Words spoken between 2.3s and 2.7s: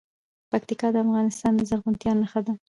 ده.